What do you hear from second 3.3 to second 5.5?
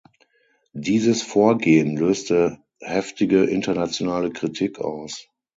internationale Kritik aus.